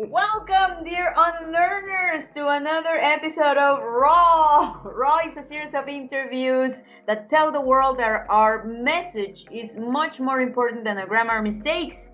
Welcome, 0.00 0.84
dear 0.84 1.12
unlearners, 1.16 2.28
to 2.36 2.46
another 2.50 2.98
episode 2.98 3.56
of 3.56 3.82
Raw. 3.82 4.80
Raw 4.84 5.18
is 5.26 5.36
a 5.36 5.42
series 5.42 5.74
of 5.74 5.88
interviews 5.88 6.84
that 7.08 7.28
tell 7.28 7.50
the 7.50 7.60
world 7.60 7.98
that 7.98 8.24
our 8.28 8.62
message 8.62 9.46
is 9.50 9.74
much 9.74 10.20
more 10.20 10.40
important 10.40 10.84
than 10.84 10.98
our 10.98 11.06
grammar 11.08 11.42
mistakes. 11.42 12.12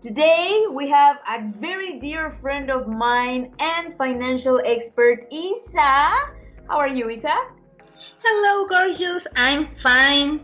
Today, 0.00 0.66
we 0.70 0.88
have 0.90 1.16
a 1.28 1.42
very 1.58 1.98
dear 1.98 2.30
friend 2.30 2.70
of 2.70 2.86
mine 2.86 3.52
and 3.58 3.98
financial 3.98 4.62
expert, 4.64 5.26
Isa. 5.32 6.12
How 6.68 6.78
are 6.78 6.86
you, 6.86 7.10
Isa? 7.10 7.34
Hello, 8.22 8.64
gorgeous. 8.68 9.26
I'm 9.34 9.74
fine. 9.82 10.38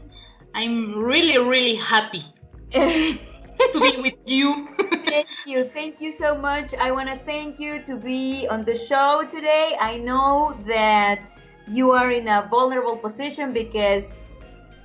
I'm 0.54 0.98
really, 0.98 1.38
really 1.38 1.77
happy 1.77 2.25
to 3.72 3.80
be 3.80 4.00
with 4.00 4.18
you. 4.27 4.68
thank 5.04 5.29
you. 5.46 5.70
Thank 5.72 6.00
you 6.00 6.12
so 6.12 6.36
much. 6.36 6.74
I 6.74 6.90
want 6.90 7.09
to 7.09 7.18
thank 7.24 7.59
you 7.59 7.82
to 7.82 7.96
be 7.96 8.46
on 8.48 8.64
the 8.64 8.77
show 8.77 9.27
today. 9.30 9.77
I 9.80 9.98
know 9.98 10.56
that 10.66 11.28
you 11.68 11.92
are 11.92 12.10
in 12.10 12.28
a 12.28 12.48
vulnerable 12.51 12.96
position 12.96 13.52
because 13.52 14.18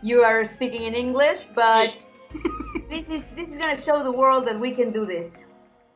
you 0.02 0.24
are 0.24 0.46
speaking 0.46 0.84
in 0.84 0.94
English, 0.94 1.48
but 1.56 2.04
this 2.90 3.10
is 3.10 3.28
this 3.32 3.52
is 3.52 3.58
going 3.58 3.76
to 3.76 3.82
show 3.82 4.04
the 4.04 4.12
world 4.12 4.46
that 4.48 4.60
we 4.60 4.72
can 4.72 4.92
do 4.92 5.06
this. 5.06 5.46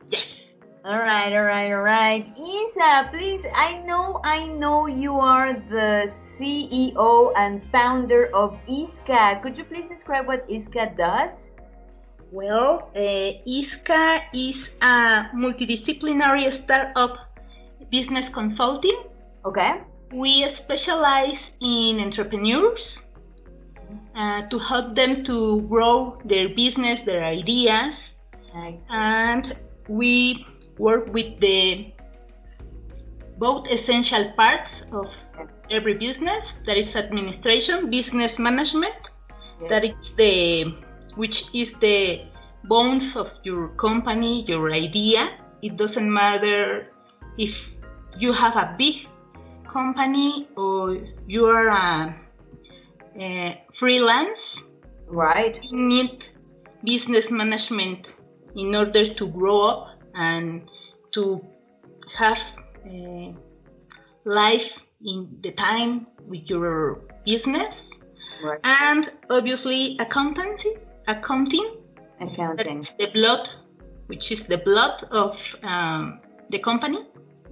Yes. 0.08 0.40
All 0.82 0.96
right, 0.96 1.30
all 1.36 1.44
right, 1.44 1.70
all 1.72 1.82
right. 1.82 2.24
Isa, 2.40 3.10
please. 3.12 3.44
I 3.54 3.82
know, 3.84 4.18
I 4.24 4.46
know 4.46 4.86
you 4.86 5.20
are 5.20 5.52
the 5.52 6.08
CEO 6.08 7.32
and 7.36 7.62
founder 7.70 8.34
of 8.34 8.56
ISCA. 8.66 9.42
Could 9.42 9.58
you 9.58 9.64
please 9.64 9.88
describe 9.88 10.26
what 10.26 10.48
ISCA 10.48 10.96
does? 10.96 11.50
Well, 12.32 12.90
uh, 12.94 13.42
ISCA 13.42 14.22
is 14.32 14.70
a 14.80 15.26
multidisciplinary 15.34 16.52
startup 16.62 17.18
business 17.90 18.28
consulting. 18.28 19.02
Okay. 19.44 19.80
We 20.12 20.48
specialize 20.54 21.50
in 21.60 21.98
entrepreneurs 21.98 22.98
uh, 24.14 24.42
to 24.46 24.58
help 24.58 24.94
them 24.94 25.24
to 25.24 25.62
grow 25.62 26.18
their 26.24 26.48
business, 26.50 27.00
their 27.00 27.24
ideas, 27.24 27.96
and 28.90 29.56
we 29.88 30.46
work 30.78 31.12
with 31.12 31.40
the 31.40 31.92
both 33.38 33.70
essential 33.70 34.30
parts 34.36 34.82
of 34.92 35.10
every 35.70 35.94
business. 35.94 36.44
That 36.66 36.76
is 36.76 36.94
administration 36.94 37.90
business 37.90 38.38
management. 38.38 39.10
That 39.68 39.84
is 39.84 40.12
the 40.16 40.74
which 41.16 41.44
is 41.54 41.72
the 41.80 42.20
bones 42.64 43.16
of 43.16 43.30
your 43.42 43.68
company 43.76 44.44
your 44.44 44.72
idea 44.72 45.30
it 45.62 45.76
doesn't 45.76 46.12
matter 46.12 46.88
if 47.38 47.56
you 48.18 48.32
have 48.32 48.56
a 48.56 48.74
big 48.78 49.06
company 49.68 50.48
or 50.56 50.98
you 51.26 51.46
are 51.46 51.68
a, 51.68 52.14
a 53.16 53.64
freelance 53.72 54.60
right. 55.08 55.58
you 55.62 55.86
need 55.86 56.26
business 56.84 57.30
management 57.30 58.14
in 58.56 58.74
order 58.74 59.14
to 59.14 59.26
grow 59.28 59.60
up 59.62 60.02
and 60.14 60.68
to 61.12 61.40
have 62.14 62.40
uh, 62.86 63.32
life 64.24 64.78
in 65.04 65.28
the 65.42 65.52
time 65.52 66.06
with 66.26 66.48
your 66.50 67.02
business 67.24 67.86
Right. 68.42 68.58
and 68.64 69.12
obviously 69.28 69.98
accountancy 69.98 70.74
accounting 71.14 71.68
Accounting. 72.20 72.78
that's 72.80 72.90
the 72.98 73.06
blood 73.18 73.48
which 74.08 74.30
is 74.32 74.40
the 74.52 74.58
blood 74.58 74.96
of 75.10 75.36
um, 75.62 76.20
the 76.50 76.58
company 76.58 77.00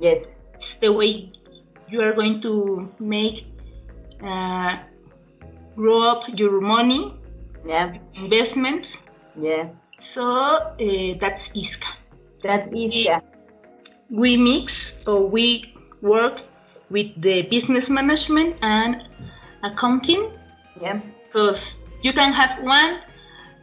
Yes. 0.00 0.36
it's 0.54 0.74
the 0.74 0.92
way 0.92 1.32
you 1.88 2.00
are 2.00 2.12
going 2.12 2.40
to 2.42 2.88
make 3.00 3.46
uh, 4.22 4.76
grow 5.76 6.00
up 6.12 6.22
your 6.38 6.60
money 6.60 7.02
Yeah. 7.66 7.94
investments 8.14 8.96
Yeah. 9.36 9.68
so 10.00 10.24
uh, 10.24 11.14
that's 11.20 11.48
ISCA. 11.54 11.90
That's 12.42 12.68
ISCA. 12.70 13.20
We 14.10 14.36
mix 14.36 14.92
or 15.06 15.28
we 15.28 15.74
work 16.02 16.40
with 16.90 17.08
the 17.20 17.42
business 17.50 17.88
management 17.88 18.56
and 18.62 19.02
accounting 19.62 20.30
Yeah. 20.80 21.00
because 21.26 21.74
you 22.02 22.12
can 22.12 22.32
have 22.32 22.62
one, 22.62 23.00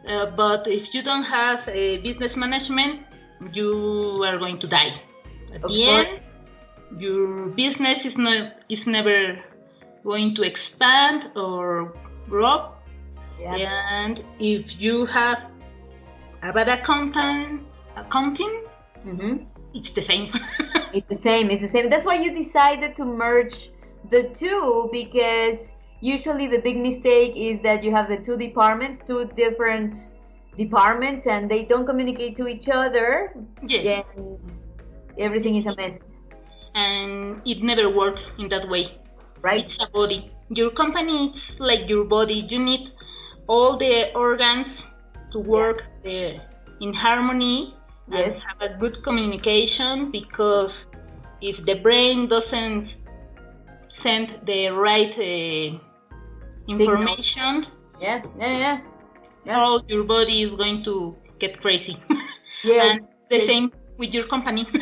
uh, 0.06 0.26
but 0.26 0.66
if 0.66 0.94
you 0.94 1.02
don't 1.02 1.24
have 1.24 1.66
a 1.68 1.98
business 1.98 2.36
management, 2.36 3.00
you 3.52 4.22
are 4.24 4.38
going 4.38 4.58
to 4.58 4.66
die. 4.66 5.00
At 5.52 5.64
Of 5.64 5.72
the 5.72 5.84
course. 5.84 6.06
end, 6.06 6.20
your 6.98 7.48
business 7.48 8.04
is 8.04 8.16
not 8.16 8.52
is 8.68 8.86
never 8.86 9.38
going 10.04 10.34
to 10.34 10.42
expand 10.42 11.30
or 11.36 11.94
grow. 12.28 12.72
Yeah. 13.38 13.60
And 13.60 14.22
if 14.38 14.80
you 14.80 15.06
have 15.06 15.38
a 16.42 16.52
bad 16.52 16.68
accountant, 16.68 17.62
accounting, 17.96 18.62
Mm-hmm. 19.06 19.36
it's 19.74 19.90
the 19.90 20.02
same. 20.02 20.32
It's 20.92 21.06
the 21.08 21.14
same. 21.16 21.50
It's 21.50 21.62
the 21.62 21.68
same. 21.68 21.90
That's 21.90 22.04
why 22.06 22.16
you 22.16 22.32
decided 22.34 22.96
to 22.96 23.04
merge 23.04 23.70
the 24.10 24.24
two 24.30 24.88
because 24.92 25.75
usually 26.06 26.46
the 26.46 26.58
big 26.58 26.76
mistake 26.78 27.32
is 27.36 27.60
that 27.62 27.82
you 27.82 27.90
have 27.90 28.08
the 28.08 28.18
two 28.18 28.36
departments, 28.36 29.00
two 29.06 29.24
different 29.34 29.96
departments, 30.56 31.26
and 31.26 31.50
they 31.50 31.64
don't 31.64 31.86
communicate 31.86 32.36
to 32.36 32.46
each 32.46 32.68
other, 32.68 33.34
yes. 33.66 34.04
and 34.16 34.38
everything 35.18 35.56
is 35.56 35.66
a 35.66 35.74
mess. 35.76 36.14
And 36.74 37.42
it 37.44 37.62
never 37.62 37.88
works 37.88 38.30
in 38.38 38.48
that 38.50 38.68
way. 38.68 38.98
Right? 39.42 39.64
It's 39.64 39.82
a 39.82 39.88
body. 39.88 40.30
Your 40.50 40.70
company 40.70 41.30
is 41.30 41.58
like 41.58 41.88
your 41.88 42.04
body. 42.04 42.46
You 42.50 42.58
need 42.58 42.92
all 43.48 43.76
the 43.76 44.14
organs 44.14 44.86
to 45.32 45.38
work 45.40 45.84
uh, 46.06 46.10
in 46.80 46.94
harmony 46.94 47.74
Yes. 48.08 48.34
and 48.34 48.42
have 48.48 48.70
a 48.70 48.78
good 48.78 49.02
communication 49.02 50.12
because 50.12 50.86
if 51.40 51.64
the 51.66 51.80
brain 51.82 52.28
doesn't 52.28 52.94
send 53.92 54.38
the 54.44 54.68
right 54.68 55.12
uh, 55.18 55.78
information, 56.68 57.66
Yeah. 58.00 58.22
Yeah. 58.38 58.58
Yeah. 58.58 58.80
Yeah. 59.44 59.60
all 59.60 59.82
your 59.88 60.04
body 60.04 60.42
is 60.42 60.54
going 60.54 60.82
to 60.84 61.16
get 61.38 61.60
crazy. 61.60 61.96
Yes. 62.62 62.98
and 62.98 63.00
the 63.30 63.38
yes. 63.38 63.46
same 63.46 63.72
with 63.98 64.12
your 64.14 64.24
company. 64.26 64.66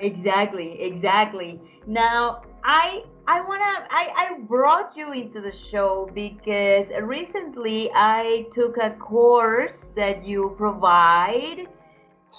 Exactly, 0.00 0.80
exactly. 0.82 1.60
Now, 1.86 2.42
I 2.64 3.04
I 3.26 3.40
wanna 3.40 3.86
I 3.90 4.04
I 4.16 4.38
brought 4.40 4.96
you 4.96 5.12
into 5.12 5.40
the 5.40 5.52
show 5.52 6.10
because 6.14 6.92
recently 7.02 7.90
I 7.94 8.46
took 8.50 8.76
a 8.78 8.90
course 8.92 9.90
that 9.96 10.24
you 10.24 10.54
provide, 10.56 11.68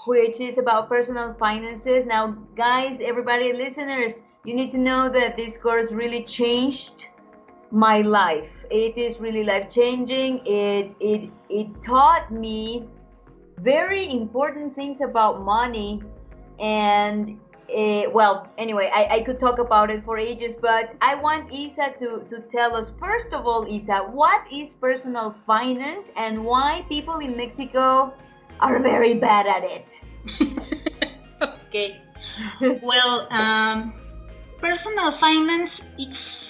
which 0.07 0.39
is 0.39 0.57
about 0.57 0.89
personal 0.89 1.33
finances. 1.33 2.05
Now, 2.05 2.35
guys, 2.55 3.01
everybody, 3.01 3.53
listeners, 3.53 4.23
you 4.43 4.53
need 4.53 4.69
to 4.71 4.77
know 4.77 5.09
that 5.09 5.35
this 5.37 5.57
course 5.57 5.91
really 5.91 6.23
changed 6.23 7.07
my 7.71 8.01
life. 8.01 8.60
It 8.71 8.97
is 8.97 9.19
really 9.19 9.43
life 9.43 9.69
changing. 9.69 10.41
It 10.45 10.95
it 10.99 11.29
it 11.49 11.83
taught 11.83 12.31
me 12.31 12.87
very 13.59 14.09
important 14.09 14.73
things 14.73 15.01
about 15.01 15.41
money 15.43 16.01
and 16.59 17.37
uh, 17.75 18.09
well 18.11 18.49
anyway 18.57 18.89
I, 18.93 19.17
I 19.17 19.21
could 19.21 19.39
talk 19.39 19.59
about 19.59 19.89
it 19.91 20.03
for 20.03 20.17
ages 20.17 20.57
but 20.57 20.93
i 21.01 21.15
want 21.15 21.51
isa 21.53 21.93
to, 21.99 22.25
to 22.29 22.41
tell 22.49 22.75
us 22.75 22.91
first 22.99 23.33
of 23.33 23.45
all 23.45 23.67
isa 23.67 23.97
what 24.11 24.51
is 24.51 24.73
personal 24.73 25.35
finance 25.45 26.11
and 26.15 26.43
why 26.43 26.85
people 26.89 27.19
in 27.19 27.37
mexico 27.37 28.13
are 28.59 28.79
very 28.79 29.13
bad 29.13 29.47
at 29.47 29.63
it 29.63 29.99
okay. 31.41 32.01
well, 32.83 33.27
um, 33.31 33.93
personal 34.59 35.11
finance 35.11 35.81
it's 35.97 36.40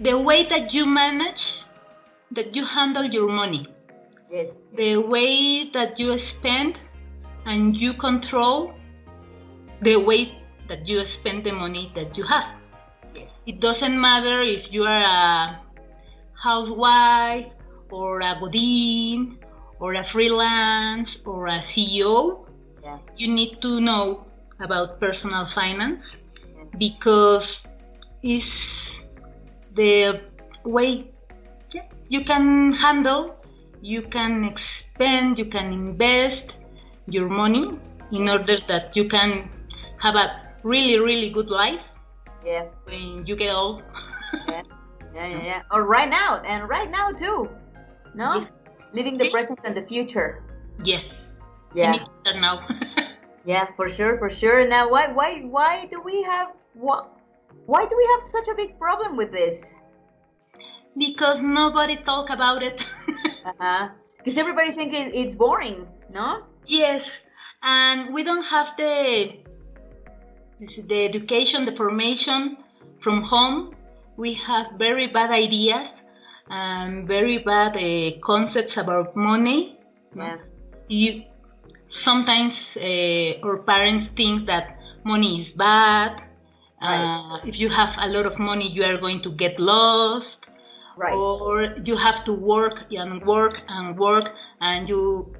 the 0.00 0.16
way 0.18 0.44
that 0.44 0.72
you 0.72 0.86
manage, 0.86 1.62
that 2.32 2.54
you 2.56 2.64
handle 2.64 3.04
your 3.04 3.28
money, 3.28 3.66
yes 4.30 4.62
the 4.76 4.96
way 4.96 5.64
that 5.72 5.98
you 5.98 6.16
spend, 6.18 6.80
and 7.46 7.76
you 7.76 7.92
control 7.94 8.72
the 9.82 9.96
way 9.96 10.30
that 10.68 10.86
you 10.86 11.04
spend 11.04 11.44
the 11.44 11.52
money 11.52 11.90
that 11.94 12.16
you 12.16 12.24
have. 12.24 12.46
yes 13.14 13.42
It 13.46 13.60
doesn't 13.60 13.98
matter 14.00 14.40
if 14.42 14.72
you 14.72 14.84
are 14.84 15.02
a 15.02 15.58
housewife 16.34 17.46
or 17.90 18.20
a 18.20 18.36
godin 18.40 19.38
or 19.80 19.94
a 19.94 20.04
freelance 20.04 21.16
or 21.24 21.46
a 21.46 21.60
CEO. 21.60 22.38
yeah 22.82 22.98
You 23.16 23.28
need 23.28 23.60
to 23.62 23.80
know 23.80 24.24
about 24.60 25.00
personal 25.00 25.46
finance 25.46 26.00
because 26.78 27.60
it's 28.22 28.99
the 29.74 30.20
way 30.64 31.10
yeah, 31.72 31.82
you 32.08 32.24
can 32.24 32.72
handle, 32.72 33.36
you 33.82 34.02
can 34.02 34.44
expend, 34.44 35.38
you 35.38 35.44
can 35.46 35.72
invest 35.72 36.56
your 37.08 37.28
money 37.28 37.78
in 38.12 38.28
order 38.28 38.58
that 38.68 38.96
you 38.96 39.08
can 39.08 39.48
have 39.98 40.16
a 40.16 40.40
really, 40.62 40.98
really 40.98 41.30
good 41.30 41.50
life 41.50 41.80
Yeah. 42.44 42.66
when 42.84 43.26
you 43.26 43.36
get 43.36 43.54
old. 43.54 43.82
Yeah. 44.48 44.62
Yeah, 45.14 45.26
yeah, 45.26 45.42
yeah. 45.42 45.62
Or 45.72 45.82
right 45.82 46.08
now, 46.08 46.40
and 46.46 46.68
right 46.68 46.88
now 46.88 47.10
too. 47.10 47.50
No? 48.14 48.36
Yes. 48.38 48.58
Living 48.92 49.18
the 49.18 49.24
See? 49.24 49.30
present 49.30 49.58
and 49.64 49.76
the 49.76 49.82
future. 49.82 50.42
Yes. 50.84 51.04
Yeah. 51.74 51.92
need 51.92 52.06
to 52.06 52.12
start 52.22 52.38
now. 52.38 52.66
Yeah, 53.44 53.66
for 53.74 53.88
sure, 53.88 54.18
for 54.18 54.28
sure. 54.30 54.68
Now, 54.68 54.90
why, 54.90 55.08
why, 55.12 55.40
why 55.40 55.86
do 55.86 56.00
we 56.00 56.22
have 56.22 56.48
what? 56.74 57.08
Why 57.66 57.86
do 57.86 57.96
we 57.96 58.08
have 58.12 58.22
such 58.22 58.48
a 58.48 58.54
big 58.54 58.78
problem 58.78 59.16
with 59.16 59.32
this? 59.32 59.74
because 60.96 61.40
nobody 61.40 61.96
talk 61.96 62.30
about 62.30 62.62
it. 62.62 62.84
Uh 63.42 63.52
huh. 63.58 63.88
Because 64.18 64.36
everybody 64.36 64.70
think 64.70 64.92
it, 64.92 65.14
it's 65.14 65.34
boring, 65.34 65.88
no? 66.10 66.42
yes, 66.66 67.02
and 67.62 68.12
we 68.12 68.22
don't 68.22 68.44
have 68.44 68.76
the 68.76 69.32
the 70.86 71.04
education, 71.06 71.64
the 71.64 71.72
formation 71.72 72.58
from 73.00 73.22
home. 73.22 73.74
We 74.18 74.34
have 74.34 74.72
very 74.76 75.06
bad 75.06 75.30
ideas 75.30 75.88
and 76.50 77.08
very 77.08 77.38
bad 77.38 77.78
uh, 77.78 78.18
concepts 78.20 78.76
about 78.76 79.16
money. 79.16 79.78
Yeah. 80.14 80.36
You 80.88 81.22
sometimes 81.88 82.76
uh, 82.76 83.40
our 83.42 83.56
parents 83.56 84.10
think 84.16 84.44
that 84.46 84.76
money 85.02 85.40
is 85.40 85.52
bad. 85.52 86.22
Uh, 86.80 87.38
if 87.46 87.58
you 87.60 87.68
have 87.68 87.94
a 88.00 88.08
lot 88.08 88.26
of 88.26 88.38
money, 88.38 88.68
you 88.68 88.82
are 88.84 88.96
going 88.98 89.20
to 89.22 89.30
get 89.30 89.58
lost. 89.58 90.46
Right. 90.96 91.14
or 91.14 91.76
you 91.84 91.96
have 91.96 92.24
to 92.24 92.32
work 92.32 92.84
and 92.90 93.24
work 93.24 93.62
and 93.68 93.96
work 93.98 94.34
and 94.60 94.88
you 94.88 95.32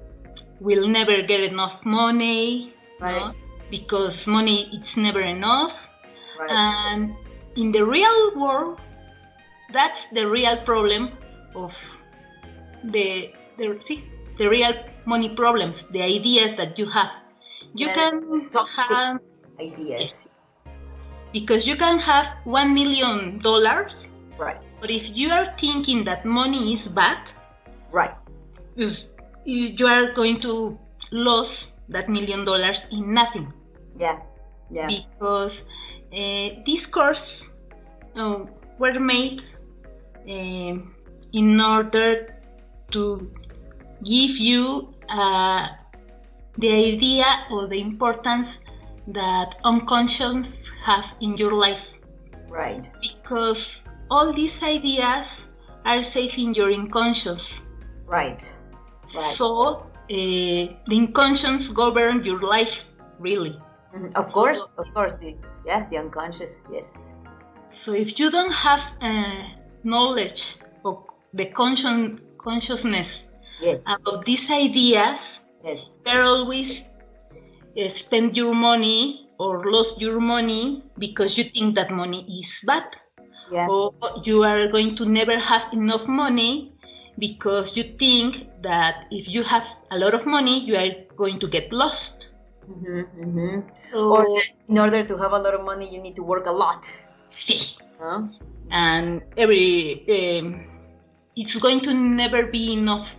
will 0.60 0.88
never 0.88 1.20
get 1.22 1.40
enough 1.40 1.84
money 1.84 2.72
Right. 2.98 3.20
no? 3.20 3.34
because 3.70 4.26
money 4.26 4.70
it's 4.72 4.96
never 4.96 5.20
enough 5.20 5.88
right. 6.38 6.50
and 6.50 7.14
in 7.56 7.72
the 7.72 7.84
real 7.84 8.34
world 8.36 8.80
that's 9.72 10.06
the 10.12 10.26
real 10.28 10.56
problem 10.64 11.10
of 11.54 11.76
the 12.84 13.32
the, 13.58 13.78
see, 13.84 14.04
the 14.38 14.48
real 14.48 14.72
money 15.04 15.34
problems 15.34 15.84
the 15.90 16.02
ideas 16.02 16.56
that 16.56 16.78
you 16.78 16.86
have 16.86 17.10
you 17.74 17.86
Yeah, 17.86 17.94
can 17.94 18.50
have 18.76 19.20
Ideas. 19.60 20.29
Because 21.32 21.66
you 21.66 21.76
can 21.76 21.98
have 21.98 22.26
one 22.44 22.74
million 22.74 23.38
dollars 23.38 23.96
Right. 24.38 24.58
but 24.80 24.90
if 24.90 25.16
you 25.16 25.30
are 25.30 25.54
thinking 25.58 26.04
that 26.04 26.24
money 26.24 26.74
is 26.74 26.88
bad 26.88 27.18
Right. 27.90 28.14
you 29.44 29.86
are 29.86 30.12
going 30.12 30.40
to 30.40 30.78
lose 31.10 31.68
that 31.88 32.08
million 32.08 32.44
dollars 32.44 32.80
in 32.90 33.12
nothing 33.14 33.52
Yeah. 33.98 34.18
Yeah. 34.70 34.86
because 34.88 35.62
uh, 36.12 36.48
this 36.66 36.86
course 36.86 37.42
uh, 38.16 38.44
were 38.78 38.98
made 38.98 39.42
um 40.28 40.94
in 41.32 41.60
order 41.60 42.34
to 42.90 43.30
give 44.04 44.36
you 44.36 44.94
uh, 45.08 45.68
the 46.58 46.70
idea 46.92 47.24
or 47.50 47.66
the 47.66 47.80
importance 47.80 48.48
that 49.12 49.56
unconscious 49.64 50.46
have 50.82 51.06
in 51.20 51.36
your 51.36 51.52
life 51.52 51.84
Right. 52.48 52.84
because 53.00 53.82
all 54.10 54.32
these 54.32 54.62
ideas 54.62 55.26
are 55.84 56.02
safe 56.02 56.36
in 56.38 56.54
your 56.54 56.72
unconscious 56.72 57.60
Right. 58.06 58.42
Right. 59.14 59.34
So 59.36 59.50
uh, 59.76 59.84
the 60.10 60.74
unconscious 60.90 61.68
govern 61.68 62.24
your 62.24 62.40
life, 62.40 62.74
really. 63.20 63.54
Mhm. 63.94 64.10
Of 64.16 64.32
course. 64.32 64.74
Of 64.78 64.86
course. 64.94 65.14
The 65.14 65.36
yeah. 65.64 65.86
The 65.90 65.98
unconscious. 65.98 66.60
Yes. 66.72 67.10
So 67.68 67.92
if 67.92 68.18
you 68.18 68.30
don't 68.30 68.52
have 68.52 68.82
uh, 69.00 69.44
knowledge 69.84 70.58
of 70.84 70.96
the 71.34 71.46
conscious 71.46 72.18
consciousness 72.38 73.08
Yes. 73.60 73.84
about 73.86 74.24
these 74.24 74.50
ideas, 74.50 75.18
yes. 75.64 75.96
they're 76.04 76.24
always 76.24 76.82
spend 77.88 78.36
your 78.36 78.54
money 78.54 79.28
or 79.38 79.64
lose 79.70 79.94
your 79.98 80.20
money 80.20 80.82
because 80.98 81.36
you 81.38 81.44
think 81.44 81.74
that 81.76 81.90
money 81.90 82.24
is 82.28 82.50
bad, 82.64 82.84
Yeah. 83.50 83.66
or 83.68 83.92
you 84.24 84.42
are 84.44 84.68
going 84.68 84.94
to 84.96 85.04
never 85.04 85.38
have 85.38 85.72
enough 85.72 86.06
money 86.06 86.72
because 87.18 87.76
you 87.76 87.84
think 87.98 88.48
that 88.62 89.06
if 89.10 89.28
you 89.28 89.42
have 89.42 89.66
a 89.90 89.98
lot 89.98 90.14
of 90.14 90.26
money, 90.26 90.60
you 90.60 90.76
are 90.76 90.90
going 91.16 91.38
to 91.40 91.48
get 91.48 91.72
lost. 91.72 92.30
hmm 92.66 93.02
hmm 93.02 93.60
So, 93.90 94.12
Or 94.12 94.26
in 94.68 94.78
order 94.78 95.04
to 95.06 95.16
have 95.16 95.32
a 95.32 95.38
lot 95.38 95.54
of 95.54 95.64
money, 95.64 95.88
you 95.92 96.00
need 96.00 96.16
to 96.16 96.22
work 96.22 96.46
a 96.46 96.52
lot. 96.52 96.84
sí. 97.30 97.76
Huh? 98.00 98.22
and 98.70 99.22
every 99.36 100.04
um, 100.08 100.64
it's 101.36 101.54
going 101.56 101.80
to 101.80 101.92
never 101.94 102.46
be 102.46 102.72
enough. 102.72 103.16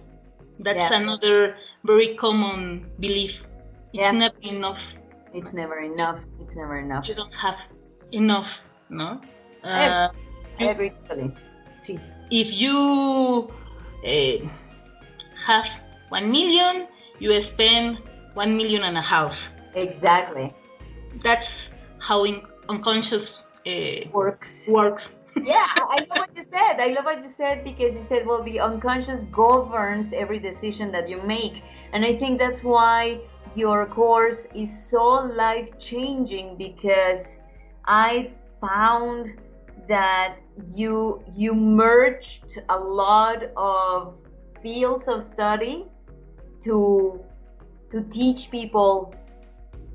That's 0.60 0.90
Yeah. 0.90 0.98
another 1.02 1.56
very 1.84 2.16
common 2.16 2.86
belief. 3.00 3.44
It's 3.94 4.02
Yeah. 4.04 4.12
never 4.12 4.36
enough. 4.42 4.82
It's 5.34 5.54
never 5.54 5.80
enough. 5.80 6.20
It's 6.42 6.56
never 6.56 6.78
enough. 6.80 7.08
You 7.08 7.16
don't 7.16 7.34
have 7.36 7.58
enough, 8.12 8.60
no. 8.90 9.20
Uh, 9.64 10.08
agree 10.60 10.92
totally. 11.08 11.34
See. 11.82 12.00
if 12.30 12.54
you 12.54 13.52
uh, 14.06 14.48
have 15.46 15.68
one 16.10 16.32
million, 16.32 16.88
you 17.20 17.40
spend 17.42 17.98
one 18.34 18.56
million 18.56 18.84
and 18.84 18.98
a 18.98 19.02
half. 19.02 19.36
Exactly. 19.76 20.54
That's 21.24 21.50
how 22.00 22.24
in, 22.26 22.42
unconscious 22.70 23.44
uh, 23.68 23.72
Works. 24.14 24.68
works. 24.68 25.10
yeah, 25.44 25.66
I 25.66 26.06
love 26.10 26.18
what 26.20 26.30
you 26.36 26.44
said. 26.44 26.80
I 26.80 26.88
love 26.94 27.06
what 27.06 27.22
you 27.24 27.30
said 27.30 27.64
because 27.64 27.94
you 27.96 28.02
said, 28.02 28.26
well, 28.26 28.44
the 28.44 28.60
unconscious 28.60 29.24
governs 29.26 30.14
every 30.14 30.40
decision 30.40 30.92
that 30.92 31.08
you 31.10 31.22
make. 31.24 31.64
And 31.94 32.06
I 32.06 32.18
think 32.18 32.40
that's 32.40 32.64
why 32.64 33.20
your 33.56 33.86
course 33.86 34.48
is 34.56 34.72
so 34.90 35.04
life 35.36 35.78
changing 35.80 36.58
because 36.58 37.40
I 37.86 38.32
found 38.60 39.40
that 39.88 40.38
you 40.74 41.24
you 41.36 41.54
merged 41.54 42.60
a 42.70 42.78
lot 42.78 43.44
of 43.58 44.16
fields 44.62 45.08
of 45.08 45.22
study 45.22 45.86
to 46.62 47.24
to 47.90 48.02
teach 48.04 48.52
people 48.52 49.14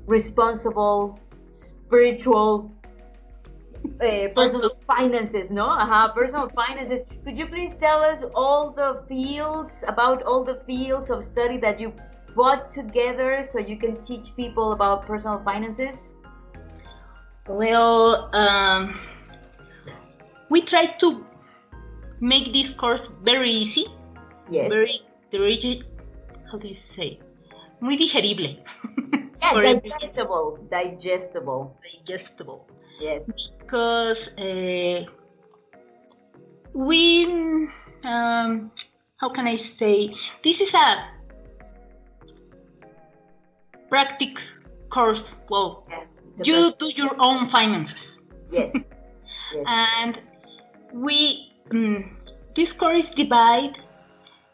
responsible 0.05 1.19
spiritual 1.51 2.71
uh, 4.01 4.27
personal 4.35 4.69
finances, 4.69 5.49
no? 5.49 5.65
Uh-huh, 5.65 6.11
personal 6.13 6.49
finances. 6.49 7.01
Could 7.23 7.37
you 7.37 7.47
please 7.47 7.75
tell 7.75 8.01
us 8.01 8.23
all 8.35 8.71
the 8.71 9.03
fields 9.07 9.83
about 9.87 10.23
all 10.23 10.43
the 10.43 10.61
fields 10.67 11.09
of 11.09 11.23
study 11.23 11.57
that 11.57 11.79
you 11.79 11.93
brought 12.37 12.69
together 12.69 13.43
so 13.43 13.57
you 13.57 13.75
can 13.75 13.99
teach 13.99 14.35
people 14.35 14.71
about 14.71 15.07
personal 15.07 15.41
finances? 15.43 16.13
Well, 17.47 18.29
um, 18.35 18.93
we 20.49 20.61
try 20.61 20.85
to 21.01 21.25
make 22.21 22.53
this 22.53 22.69
course 22.69 23.09
very 23.23 23.49
easy, 23.49 23.87
Yes. 24.49 24.69
very, 24.69 25.01
very, 25.31 25.81
how 26.51 26.59
do 26.59 26.67
you 26.67 26.77
say, 26.95 27.19
muy 27.81 27.97
digerible, 27.97 28.61
yeah, 29.41 29.73
digestible, 29.81 30.59
digestible. 30.69 31.75
digestible. 31.81 32.67
Yes. 33.01 33.49
Because 33.59 34.29
uh, 34.37 35.05
we, 36.73 37.25
um, 38.05 38.71
how 39.17 39.29
can 39.29 39.47
I 39.47 39.55
say, 39.55 40.13
this 40.43 40.61
is 40.61 40.73
a 40.73 41.16
practic 43.97 44.33
course. 44.95 45.25
Well, 45.49 45.71
Yeah. 45.89 46.03
you 46.49 46.59
do 46.81 46.87
your 47.01 47.13
own 47.27 47.49
finances. 47.49 48.03
Yes. 48.51 48.71
Yes. 49.55 49.65
and 49.65 50.13
we 51.05 51.17
um, 51.71 52.17
this 52.53 52.73
course 52.73 53.07
divide 53.21 53.75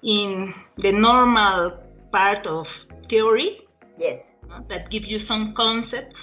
in 0.04 0.54
the 0.78 0.92
normal 0.92 1.60
part 2.12 2.46
of 2.46 2.70
theory 3.10 3.50
yes. 3.98 4.36
uh, 4.52 4.62
that 4.70 4.92
give 4.92 5.04
you 5.12 5.18
some 5.18 5.44
concepts 5.54 6.20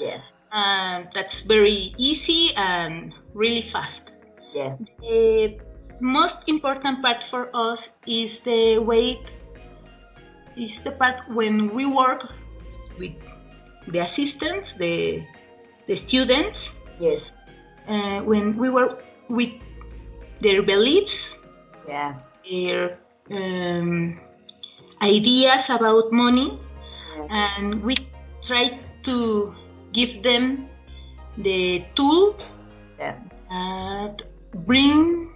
Yeah. 0.00 0.18
and 0.50 1.06
that's 1.14 1.42
very 1.42 1.94
easy 2.08 2.50
and 2.56 3.14
really 3.34 3.62
fast 3.74 4.02
Yeah. 4.52 4.74
the 5.00 5.60
most 6.00 6.38
important 6.48 7.00
part 7.04 7.22
for 7.30 7.42
us 7.54 7.80
is 8.04 8.30
the 8.44 8.78
way 8.90 9.06
is 10.56 10.80
the 10.84 10.90
part 10.90 11.18
when 11.38 11.70
we 11.76 11.86
work 11.86 12.22
with 12.98 13.14
the 13.88 14.00
assistants 14.00 14.72
the 14.78 15.22
the 15.86 15.96
students 15.96 16.70
Yes. 17.00 17.36
uh, 17.88 18.20
when 18.22 18.56
we 18.58 18.68
work 18.70 19.04
with 19.28 19.50
their 20.40 20.62
beliefs, 20.62 21.16
Yeah. 21.88 22.14
their 22.44 22.98
um, 23.30 24.20
ideas 25.02 25.64
about 25.70 26.12
money, 26.12 26.58
Yeah. 27.16 27.56
and 27.56 27.82
we 27.82 27.94
try 28.42 28.78
to 29.04 29.54
give 29.92 30.22
them 30.22 30.68
the 31.38 31.84
tool 31.94 32.36
Yeah. 32.98 33.14
that 33.50 34.22
bring 34.66 35.30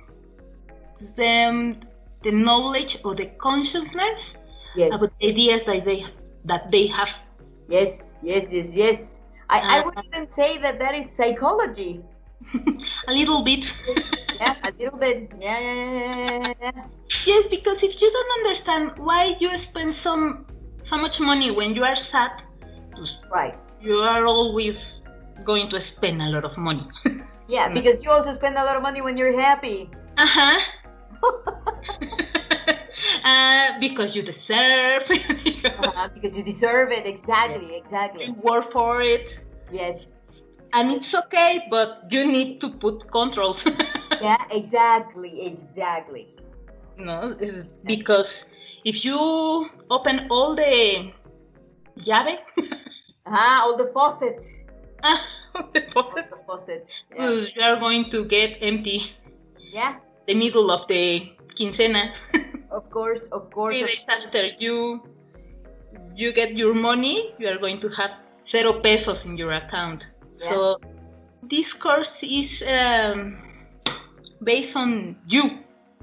them 1.16 1.80
the 2.22 2.30
knowledge 2.32 2.98
or 3.04 3.14
the 3.14 3.26
consciousness 3.38 4.34
Yes. 4.76 4.94
about 4.94 5.10
the 5.20 5.28
ideas 5.28 5.64
that 5.64 5.84
they 5.84 6.06
that 6.44 6.70
they 6.70 6.86
have. 6.88 7.10
Yes, 7.68 8.18
yes, 8.22 8.52
yes, 8.52 8.74
yes. 8.76 9.22
I, 9.48 9.78
I 9.78 9.80
Uh, 9.80 9.82
would 9.82 9.94
even 10.12 10.28
say 10.30 10.58
that 10.58 10.78
that 10.78 10.94
is 10.94 11.10
psychology. 11.10 12.02
A 13.08 13.12
little 13.12 13.42
bit. 13.42 13.72
Yeah, 14.34 14.54
a 14.64 14.72
little 14.78 14.98
bit. 14.98 15.30
Yeah, 15.40 15.58
yeah, 15.58 15.74
yeah, 15.74 16.52
yeah, 16.60 16.82
yes, 17.24 17.46
because 17.50 17.82
if 17.82 18.00
you 18.00 18.10
don't 18.10 18.32
understand 18.40 18.92
why 18.98 19.36
you 19.38 19.56
spend 19.58 19.94
some 19.94 20.46
so 20.84 20.96
much 20.98 21.20
money 21.20 21.50
when 21.50 21.74
you 21.74 21.84
are 21.84 21.96
sad, 21.96 22.42
Right. 23.30 23.54
you 23.80 23.96
are 23.96 24.24
always 24.24 24.98
going 25.44 25.68
to 25.70 25.80
spend 25.80 26.22
a 26.22 26.28
lot 26.28 26.44
of 26.44 26.56
money. 26.56 26.86
Yeah, 27.48 27.68
because 27.68 28.02
you 28.02 28.10
also 28.10 28.32
spend 28.32 28.56
a 28.56 28.64
lot 28.64 28.76
of 28.76 28.82
money 28.82 29.00
when 29.00 29.16
you're 29.16 29.38
happy. 29.38 29.90
Uh-huh. 30.18 30.60
Because 33.80 34.14
you 34.16 34.22
deserve 34.22 35.04
Uh, 35.78 36.08
because 36.14 36.36
you 36.36 36.42
deserve 36.42 36.90
it. 36.92 37.06
Exactly, 37.06 37.76
exactly. 37.76 38.24
you 38.26 38.34
work 38.42 38.70
for 38.72 39.00
it 39.00 39.38
Yes. 39.70 40.26
and 40.72 40.92
it's 40.92 41.14
okay 41.14 41.66
but 41.70 41.88
you 42.10 42.26
need 42.26 42.60
to 42.60 42.68
put 42.84 43.10
controls 43.10 43.64
Yeah, 44.20 44.36
exactly, 44.50 45.32
exactly. 45.46 46.24
no 46.96 47.34
it's 47.40 47.64
because 47.84 48.30
if 48.84 49.04
you 49.04 49.18
open 49.90 50.26
all 50.30 50.54
the 50.54 51.12
llave 52.04 52.38
Ah, 53.26 53.62
all 53.62 53.76
the 53.76 53.88
faucets. 53.94 54.46
ah, 55.02 55.20
the 55.74 55.82
All 55.96 56.02
faucet, 56.04 56.30
the 56.30 56.36
faucets. 56.46 56.90
Yeah. 57.14 57.30
you 57.54 57.62
are 57.62 57.76
going 57.78 58.10
to 58.10 58.24
get 58.24 58.58
empty 58.62 58.98
yeah, 59.72 59.94
the 60.26 60.34
middle 60.34 60.70
of 60.70 60.86
the 60.88 61.32
quincena 61.56 62.10
of 62.72 62.88
course, 62.90 63.26
of 63.32 63.50
course. 63.50 63.76
three 63.78 63.86
days 63.86 64.04
after 64.08 64.46
you 64.58 65.00
you 66.16 66.32
get 66.32 66.56
your 66.56 66.74
money 66.74 67.34
you 67.38 67.46
are 67.48 67.58
going 67.58 67.78
to 67.80 67.88
have 67.90 68.12
zero 68.48 68.72
pesos 68.80 69.24
in 69.26 69.36
your 69.36 69.52
account 69.52 70.06
so 70.30 70.78
this 71.42 71.72
course 71.74 72.16
is 72.22 72.62
um, 72.66 73.36
based 74.42 74.74
on 74.76 75.16
you 75.28 75.44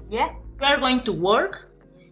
Yeah, 0.08 0.30
you 0.60 0.66
are 0.66 0.78
going 0.78 1.00
to 1.04 1.12
work 1.12 1.68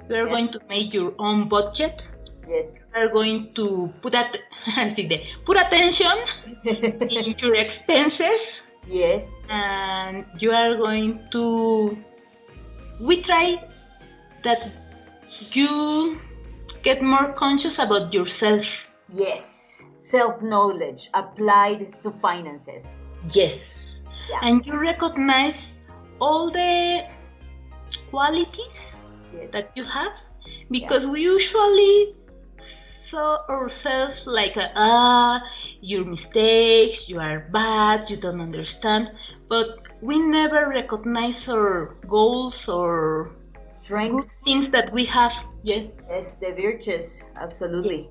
you 0.09 0.17
are 0.17 0.27
Yeah. 0.27 0.35
going 0.35 0.49
to 0.50 0.61
make 0.69 0.93
your 0.93 1.15
own 1.19 1.49
budget 1.49 2.05
yes. 2.49 2.79
you 2.95 3.00
are 3.03 3.09
going 3.09 3.53
to 3.55 3.93
put 4.03 4.15
at 4.15 4.38
see 4.95 5.07
the, 5.07 5.23
put 5.45 5.57
attention 5.57 6.17
in 6.65 7.35
your 7.38 7.55
expenses 7.55 8.41
yes. 8.87 9.31
and 9.49 10.25
you 10.38 10.50
are 10.53 10.77
going 10.77 11.21
to 11.31 11.97
we 13.00 13.23
try 13.23 13.62
that 14.42 14.61
you 15.52 16.18
get 16.83 17.02
more 17.02 17.33
conscious 17.33 17.78
about 17.78 18.12
yourself 18.12 18.64
Yes. 19.09 19.83
Self 19.99 20.42
knowledge 20.42 21.11
applied 21.14 21.92
to 22.02 22.11
finances. 22.11 23.00
yes 23.35 23.59
Yeah. 24.28 24.40
and 24.42 24.64
you 24.66 24.76
recognize 24.78 25.73
all 26.21 26.50
the 26.50 27.02
qualities 28.11 28.78
Yes. 29.33 29.50
that 29.52 29.71
you 29.75 29.85
have 29.85 30.12
because 30.71 31.07
we 31.07 31.23
usually 31.23 32.14
saw 33.09 33.38
ourselves 33.49 34.26
like 34.26 34.57
ah 34.76 35.40
your 35.80 36.04
mistakes 36.04 37.09
you 37.09 37.18
are 37.18 37.40
bad 37.50 38.09
you 38.11 38.16
don't 38.16 38.40
understand 38.40 39.11
but 39.49 39.66
we 40.00 40.18
never 40.18 40.68
recognize 40.68 41.49
our 41.49 41.97
goals 42.07 42.68
or 42.68 43.33
good 43.88 44.28
things 44.30 44.68
that 44.68 44.92
we 44.92 45.04
have 45.04 45.33
yes 45.62 45.87
Yes, 46.09 46.37
the 46.37 46.52
virtues. 46.52 47.25
Absolutely. 47.37 48.11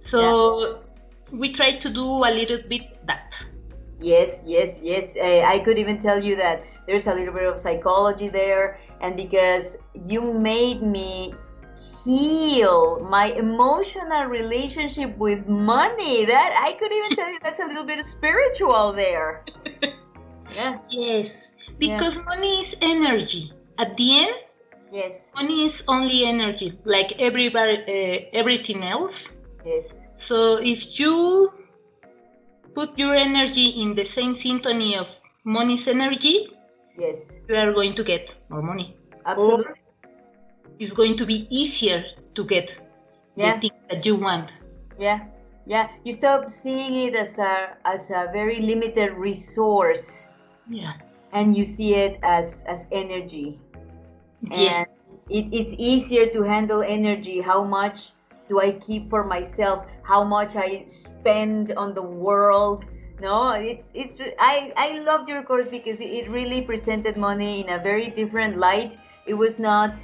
so 0.00 0.82
we 1.30 1.52
try 1.52 1.72
to 1.72 1.88
do 1.90 2.04
a 2.04 2.30
little 2.30 2.58
bit 2.68 3.06
that 3.06 3.34
Yes, 4.00 4.44
yes, 4.46 4.80
yes. 4.82 5.16
I, 5.22 5.42
I 5.42 5.58
could 5.58 5.78
even 5.78 5.98
tell 5.98 6.22
you 6.24 6.34
that 6.36 6.64
there's 6.86 7.06
a 7.06 7.14
little 7.14 7.34
bit 7.34 7.44
of 7.44 7.60
psychology 7.60 8.28
there, 8.28 8.78
and 9.02 9.14
because 9.14 9.76
you 9.94 10.32
made 10.32 10.82
me 10.82 11.34
heal 12.02 13.00
my 13.00 13.26
emotional 13.32 14.24
relationship 14.24 15.16
with 15.18 15.46
money, 15.48 16.24
that 16.24 16.58
I 16.58 16.72
could 16.80 16.90
even 16.92 17.10
tell 17.10 17.30
you 17.30 17.38
that's 17.42 17.60
a 17.60 17.66
little 17.66 17.84
bit 17.84 18.02
spiritual 18.04 18.92
there. 18.92 19.44
Yeah. 20.54 20.78
yes 20.90 21.30
because 21.78 22.16
money 22.26 22.58
is 22.60 22.74
energy 22.82 23.52
at 23.78 23.96
the 23.96 24.18
end 24.18 24.34
Yes. 24.92 25.32
money 25.36 25.64
is 25.66 25.82
only 25.88 26.24
energy 26.24 26.78
like 26.84 27.12
everybody 27.20 27.76
uh, 27.86 28.38
everything 28.38 28.82
else 28.82 29.28
Yes. 29.64 30.04
So 30.18 30.56
if 30.56 30.98
you 30.98 31.52
put 32.74 32.98
your 32.98 33.14
energy 33.14 33.66
in 33.82 33.94
the 33.94 34.04
same 34.04 34.34
symphony 34.34 34.96
of 34.96 35.06
money's 35.44 35.86
energy, 35.86 36.48
Yes. 36.98 37.38
you 37.48 37.56
are 37.56 37.72
going 37.72 37.94
to 37.94 38.04
get 38.04 38.34
more 38.48 38.62
money. 38.62 38.96
Absolutely. 39.26 39.66
Or 39.66 39.76
it's 40.78 40.92
going 40.92 41.16
to 41.16 41.26
be 41.26 41.46
easier 41.50 42.04
to 42.34 42.44
get 42.44 42.78
Yeah. 43.36 43.54
the 43.54 43.60
thing 43.60 43.76
that 43.90 44.06
you 44.06 44.16
want. 44.16 44.52
Yeah. 44.98 45.20
Yeah. 45.66 45.88
You 46.04 46.12
stop 46.12 46.50
seeing 46.50 46.94
it 47.08 47.14
as 47.14 47.38
a 47.38 47.76
as 47.84 48.10
a 48.10 48.28
very 48.32 48.60
limited 48.60 49.12
resource, 49.12 50.26
Yeah. 50.68 50.94
and 51.32 51.56
you 51.56 51.64
see 51.64 51.94
it 51.94 52.18
as 52.22 52.64
as 52.66 52.88
energy. 52.92 53.58
Yes. 54.42 54.88
it, 55.28 55.46
it's 55.52 55.74
easier 55.78 56.26
to 56.26 56.42
handle 56.42 56.82
energy. 56.82 57.40
How 57.40 57.62
much 57.64 58.12
do 58.48 58.60
i 58.60 58.72
keep 58.72 59.08
for 59.10 59.24
myself? 59.24 59.86
How 60.02 60.24
much 60.24 60.56
i 60.56 60.84
spend 60.86 61.72
on 61.76 61.94
the 61.94 62.02
world? 62.02 62.84
No 63.20 63.50
it's 63.50 63.90
it's 63.94 64.20
i 64.38 64.72
i 64.76 64.98
loved 65.00 65.28
your 65.28 65.42
course 65.42 65.68
because 65.68 66.00
it 66.00 66.30
really 66.30 66.62
presented 66.62 67.16
money 67.16 67.60
in 67.60 67.68
a 67.70 67.78
very 67.78 68.08
different 68.08 68.58
light. 68.58 68.96
It 69.26 69.34
was 69.34 69.58
not 69.58 70.00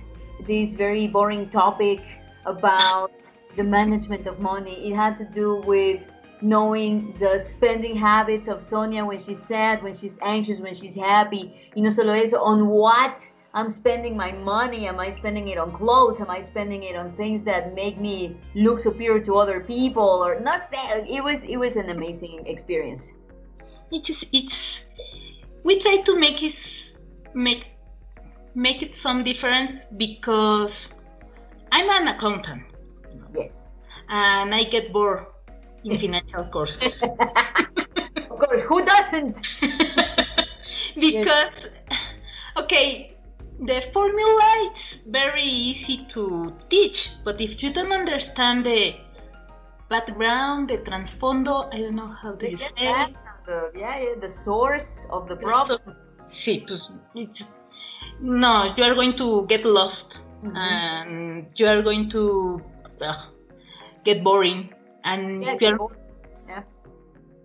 this 0.47 0.77
very 0.77 1.07
boring 1.09 1.49
topic 1.49 2.01
about 2.45 3.11
the 3.57 3.65
management 3.65 4.27
of 4.27 4.39
money. 4.39 4.91
It 4.91 4.95
had 4.95 5.17
to 5.17 5.25
do 5.25 5.63
with 5.67 6.09
knowing 6.43 7.17
the 7.19 7.39
spending 7.39 7.97
habits 7.97 8.47
of 8.47 8.63
sonia 8.63 9.03
when 9.03 9.19
she's 9.19 9.43
sad 9.43 9.83
when 9.83 9.95
she's 9.95 10.19
anxious 10.23 10.61
when 10.61 10.75
she's 10.75 10.95
happy. 10.95 11.71
Y 11.75 11.83
no 11.83 11.91
solo 11.91 12.13
eso 12.13 12.39
on 12.39 12.67
what 12.69 13.29
I'm 13.57 13.71
spending 13.71 14.19
my 14.19 14.33
money. 14.33 14.87
Am 14.87 15.01
I 15.01 15.09
spending 15.09 15.49
it 15.49 15.57
on 15.57 15.73
clothes? 15.73 16.21
Am 16.21 16.29
I 16.29 16.43
spending 16.43 16.83
it 16.83 16.95
on 16.95 17.17
things 17.17 17.43
that 17.45 17.75
make 17.75 17.99
me 17.99 18.37
look 18.55 18.79
superior 18.79 19.19
to 19.25 19.37
other 19.37 19.61
people? 19.61 20.05
Or 20.05 20.39
not 20.39 20.61
say 20.61 20.77
it 21.09 21.25
was 21.25 21.43
it 21.45 21.57
was 21.57 21.77
an 21.77 21.89
amazing 21.89 22.47
experience. 22.47 23.13
It 23.91 24.11
is 24.11 24.27
it's 24.31 24.81
we 25.65 25.81
try 25.81 25.97
to 26.05 26.21
make 26.21 26.43
it 26.43 26.55
make 27.33 27.65
make 28.55 28.83
it 28.83 28.95
some 28.95 29.25
difference 29.25 29.77
because 29.97 30.91
I'm 31.73 31.89
an 31.89 32.09
accountant 32.09 32.63
Yes. 33.35 33.73
and 34.11 34.55
I 34.55 34.65
get 34.65 34.93
bored 34.93 35.25
in 35.83 35.99
financial 36.05 36.45
courses. 36.45 36.93
Of 38.31 38.43
course, 38.43 38.63
who 38.63 38.85
doesn't? 38.85 39.41
because 41.01 41.55
okay 42.59 43.16
the 43.61 43.81
formula 43.93 44.71
is 44.73 44.99
very 45.07 45.43
easy 45.43 46.05
to 46.09 46.53
teach 46.69 47.11
but 47.25 47.41
if 47.41 47.63
you 47.63 47.73
don't 47.73 47.93
understand 47.93 48.67
the 48.67 48.95
background 49.89 50.69
the 50.69 50.79
trasfondo 50.79 51.73
i 51.73 51.79
don't 51.81 51.95
know 51.95 52.09
how 52.23 52.33
do 52.33 52.49
you 52.49 52.57
say 52.57 52.73
that, 52.85 53.11
it 53.11 53.17
the, 53.47 53.71
yeah, 53.75 53.99
yeah, 54.01 54.15
the 54.21 54.29
source 54.29 55.07
of 55.11 55.29
the 55.29 55.37
So- 55.37 55.47
problem. 55.47 55.81
sí, 56.29 56.67
pues, 56.67 56.93
it's, 57.15 57.45
no 58.21 58.75
you 58.77 58.83
are 58.85 58.95
going 58.95 59.15
to 59.17 59.47
get 59.47 59.65
lost 59.65 60.23
Mhm. 60.43 60.57
and 60.57 61.47
you 61.57 61.67
are 61.67 61.83
going 61.83 62.09
to 62.11 62.61
get 64.05 64.23
boring 64.23 64.75
and 65.05 65.43
Yeah, 65.43 65.57
you 65.61 65.69
are 65.69 66.65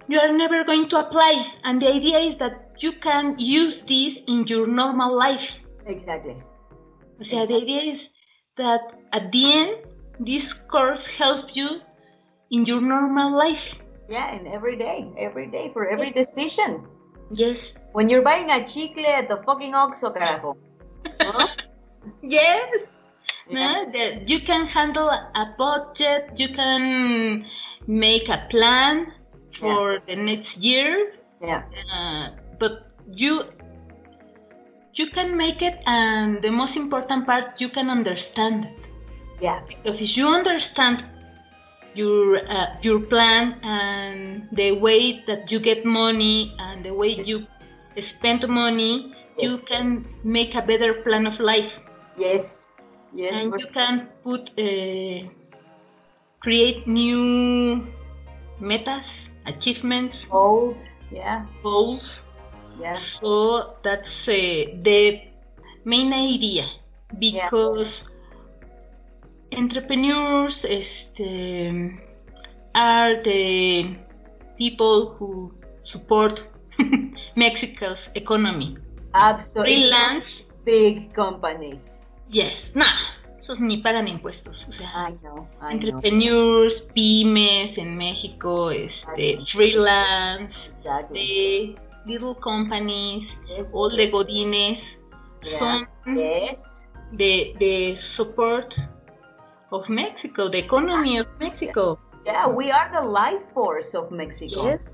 you 0.08 0.20
are 0.20 0.34
never 0.34 0.64
going 0.66 0.90
to 0.90 0.98
apply 1.00 1.46
and 1.64 1.82
the 1.82 1.88
idea 1.88 2.18
is 2.20 2.36
that 2.38 2.74
you 2.80 2.92
can 2.92 3.36
use 3.38 3.78
this 3.88 4.20
in 4.28 4.46
your 4.48 4.68
normal 4.68 5.16
life 5.16 5.48
exactly. 5.86 6.36
O 7.20 7.24
sea, 7.24 7.46
the 7.46 7.56
idea 7.56 7.94
is 7.94 8.10
that 8.58 9.00
at 9.14 9.32
the 9.32 9.54
end, 9.54 9.78
this 10.20 10.54
course 10.54 11.06
helps 11.08 11.56
you 11.56 11.82
in 12.50 12.66
your 12.66 12.82
normal 12.82 13.36
life. 13.38 13.76
Yeah, 14.10 14.34
and 14.34 14.48
every 14.48 14.76
day, 14.76 15.08
every 15.18 15.48
day 15.48 15.72
for 15.72 15.88
every 15.88 16.12
decision. 16.12 16.84
Yes. 17.32 17.74
When 17.94 18.10
you're 18.10 18.22
buying 18.22 18.52
a 18.52 18.66
chicle 18.68 19.06
at 19.06 19.30
the 19.30 19.38
fucking 19.46 19.74
Oxxo, 19.74 20.14
carajo. 20.14 20.58
Huh? 21.22 21.48
Yes. 22.24 22.88
Yeah. 23.50 23.86
No, 23.86 23.92
that 23.92 24.28
you 24.28 24.40
can 24.40 24.66
handle 24.66 25.10
a 25.10 25.54
budget. 25.58 26.34
You 26.38 26.50
can 26.50 27.46
make 27.88 28.30
a 28.30 28.48
plan 28.50 29.14
for 29.60 30.02
the 30.08 30.16
next 30.16 30.58
year. 30.58 31.14
Yeah. 31.42 31.64
Uh, 31.94 32.30
but 32.58 32.90
you 33.06 33.46
you 34.96 35.08
can 35.08 35.38
make 35.38 35.62
it, 35.62 35.82
and 35.86 36.42
the 36.42 36.52
most 36.52 36.76
important 36.76 37.26
part, 37.26 37.60
you 37.60 37.70
can 37.70 37.90
understand 37.90 38.66
it. 38.66 38.88
Yeah. 39.42 39.60
Because 39.68 40.00
if 40.02 40.18
you 40.18 40.28
understand 40.28 41.04
your 41.94 42.38
uh, 42.50 42.68
your 42.82 43.00
plan 43.00 43.60
and 43.64 44.48
the 44.52 44.72
way 44.72 45.24
that 45.28 45.52
you 45.52 45.60
get 45.60 45.86
money 45.86 46.54
and 46.60 46.84
the 46.84 46.94
way 46.94 47.10
you 47.10 47.42
spend 48.00 48.48
money, 48.48 49.12
you 49.38 49.58
can 49.58 50.06
make 50.24 50.56
a 50.56 50.62
better 50.62 50.94
plan 50.94 51.26
of 51.28 51.40
life, 51.40 51.80
Yes. 52.18 52.70
Yes. 53.14 53.36
and 53.36 53.54
you 53.58 53.68
can 53.74 54.08
put 54.24 54.52
uh, 54.60 55.28
create 56.40 56.88
new 56.88 57.86
metas, 58.60 59.30
achievements, 59.46 60.26
goals. 60.30 60.90
Yeah. 61.12 61.46
goals. 61.64 62.22
Yeah. 62.82 62.96
So 62.96 63.76
that's 63.84 64.28
uh, 64.28 64.34
the 64.82 65.22
main 65.86 66.14
idea 66.14 66.66
because 67.20 68.04
entrepreneurs 69.56 70.66
este, 70.66 72.00
are 72.74 73.22
the 73.24 73.96
people 74.58 75.14
who 75.18 75.54
support 75.84 76.44
Mexico's 77.36 78.10
economy. 78.16 78.78
Absolutely. 79.14 79.76
Freelance, 79.84 80.44
Big 80.64 81.14
companies. 81.14 82.02
yes, 82.30 82.72
nah, 82.76 82.86
esos 83.42 83.60
ni 83.60 83.78
pagan 83.78 84.08
impuestos. 84.08 84.66
O 84.70 84.72
sea, 84.72 84.90
I 84.96 85.12
know. 85.22 85.48
I 85.60 85.60
know. 85.60 85.70
entrepreneurs, 85.74 86.82
pymes 86.96 87.78
en 87.78 87.98
México, 87.98 88.72
este, 88.72 89.40
freelance, 89.52 90.56
Exactly. 90.78 91.76
Little 92.06 92.36
companies, 92.36 93.36
Yes. 93.48 93.74
all 93.74 93.90
the 93.90 94.10
godines 94.12 94.82
Yeah. 95.44 95.60
son 95.60 95.88
Yes. 96.08 96.88
the 97.14 97.56
the 97.60 97.96
support 97.96 98.78
of 99.72 99.88
Mexico, 99.90 100.50
the 100.50 100.60
economy 100.60 101.18
of 101.18 101.28
Mexico. 101.40 101.98
Yeah, 102.26 102.48
we 102.48 102.72
are 102.72 102.90
the 102.92 103.02
life 103.02 103.44
force 103.54 103.94
of 103.96 104.12
Mexico. 104.12 104.66
Yes. 104.66 104.90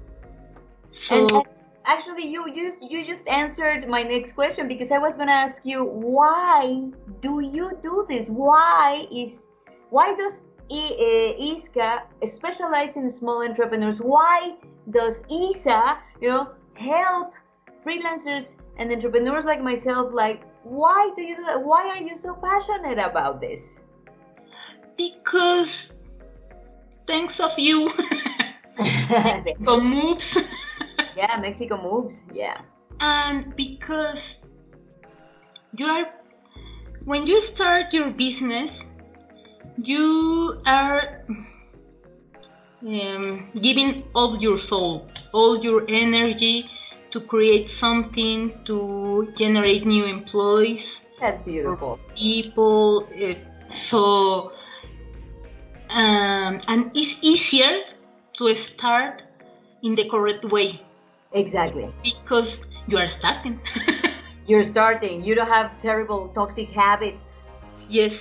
So 0.92 1.16
And, 1.16 1.32
and 1.32 1.44
actually, 1.86 2.28
you 2.28 2.54
just 2.54 2.82
you 2.92 3.04
just 3.04 3.28
answered 3.28 3.88
my 3.90 4.04
next 4.04 4.34
question 4.34 4.68
because 4.68 4.92
I 4.92 4.98
was 4.98 5.18
gonna 5.18 5.32
ask 5.46 5.66
you 5.66 5.84
why 5.84 6.90
do 7.22 7.42
you 7.42 7.78
do 7.82 8.06
this? 8.10 8.30
Why 8.30 9.08
is 9.12 9.48
why 9.90 10.16
does 10.16 10.42
I, 10.72 10.76
uh, 10.76 11.42
ISCA 11.50 12.02
specialize 12.26 12.98
in 12.98 13.10
small 13.10 13.44
entrepreneurs? 13.44 14.00
Why 14.02 14.56
does 14.90 15.22
ISA, 15.30 15.98
you 16.22 16.30
know, 16.30 16.50
help 16.78 17.34
freelancers 17.86 18.56
and 18.78 18.92
entrepreneurs 18.92 19.46
like 19.46 19.62
myself? 19.62 20.14
Like, 20.14 20.44
why 20.64 21.12
do 21.16 21.22
you 21.22 21.36
do 21.36 21.44
that? 21.46 21.62
Why 21.62 21.88
are 21.90 22.02
you 22.02 22.16
so 22.16 22.36
passionate 22.36 23.00
about 23.00 23.42
this? 23.42 23.82
because 24.98 25.90
thanks 27.08 27.40
of 27.40 27.58
you, 27.58 27.92
Mexico 29.10 29.80
moves, 29.80 30.38
yeah, 31.16 31.38
Mexico 31.40 31.78
moves. 31.82 32.26
Yeah. 32.34 32.58
and 33.00 33.56
because 33.56 34.38
you 35.76 35.86
are 35.86 36.10
when 37.06 37.26
you 37.28 37.42
start 37.42 37.94
your 37.94 38.10
business, 38.12 38.84
you 39.78 40.62
are 40.66 41.24
um, 42.86 43.50
giving 43.62 44.04
all 44.14 44.38
your 44.38 44.58
soul, 44.58 45.10
all 45.34 45.58
your 45.60 45.84
energy 45.88 46.70
to 47.12 47.20
create 47.22 47.70
something, 47.70 48.64
to 48.66 49.32
generate 49.36 49.86
new 49.86 50.06
employees. 50.06 51.00
That's 51.20 51.42
beautiful. 51.42 52.00
people 52.16 53.10
uh, 53.22 53.34
so 53.68 54.52
um, 55.90 56.62
and 56.68 56.92
it's 56.94 57.16
easier 57.22 57.84
to 58.38 58.54
start 58.56 59.24
in 59.84 59.96
the 59.96 60.08
correct 60.10 60.46
way 60.46 60.82
Exactly. 61.34 61.94
because 62.04 62.60
you 62.88 62.98
are 62.98 63.08
starting 63.08 63.60
You're 64.46 64.64
starting. 64.64 65.22
You 65.24 65.36
don't 65.36 65.48
have 65.50 65.82
terrible 65.82 66.30
toxic 66.34 66.70
habits. 66.72 67.42
yes 67.90 68.14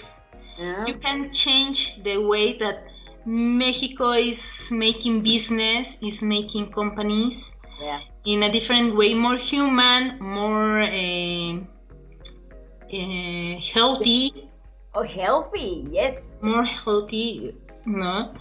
Yeah. 0.58 0.86
you 0.86 0.94
can 0.94 1.30
change 1.32 2.00
the 2.02 2.16
way 2.16 2.56
that 2.58 2.88
mexico 3.26 4.12
is 4.12 4.40
making 4.70 5.22
business 5.22 5.88
is 6.02 6.22
making 6.22 6.70
companies 6.70 7.44
Yeah. 7.80 8.00
in 8.24 8.42
a 8.44 8.50
different 8.50 8.96
way 8.96 9.14
more 9.14 9.36
human 9.36 10.18
more 10.20 10.80
uh, 10.82 11.52
uh, 12.92 13.58
healthy 13.74 14.32
Oh, 14.94 15.02
healthy. 15.02 15.84
Yes. 15.90 16.40
more 16.42 16.64
healthy 16.64 17.52
no 17.84 18.32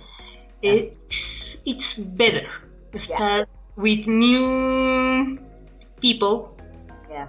it's 0.61 1.57
it's 1.65 1.95
better 1.95 2.47
start 2.97 3.49
with 3.75 4.07
new 4.07 5.37
people 5.99 6.55
Yeah. 7.09 7.27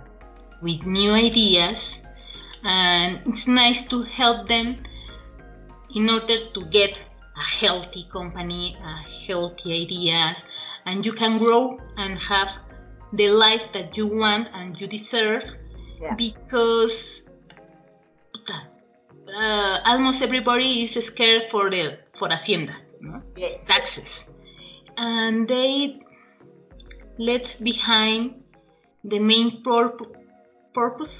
with 0.62 0.84
new 0.86 1.12
ideas 1.12 1.96
and 2.64 3.20
it's 3.26 3.46
nice 3.48 3.82
to 3.88 4.02
help 4.02 4.48
them 4.48 4.78
in 5.94 6.08
order 6.10 6.38
to 6.54 6.60
get 6.66 6.94
a 7.36 7.42
healthy 7.42 8.06
company 8.12 8.76
a 8.82 8.94
healthy 9.26 9.82
ideas 9.84 10.36
and 10.86 11.04
you 11.04 11.12
can 11.12 11.38
grow 11.38 11.78
and 11.96 12.18
have 12.18 12.48
the 13.12 13.28
life 13.28 13.72
that 13.72 13.96
you 13.96 14.06
want 14.06 14.48
and 14.54 14.80
you 14.80 14.86
deserve 14.86 15.44
Yeah. 16.00 16.14
because 16.14 17.22
uh, 19.34 19.78
almost 19.84 20.22
everybody 20.22 20.82
is 20.84 20.92
scared 21.04 21.44
for 21.50 21.70
the 21.70 21.98
for 22.18 22.28
hacienda 22.28 22.74
no? 23.00 23.22
Yes. 23.36 23.66
taxes 23.66 24.32
and 24.96 25.48
they 25.48 25.98
left 27.18 27.62
behind 27.62 28.42
the 29.04 29.18
main 29.18 29.62
purp- 29.62 30.14
purpose 30.74 31.18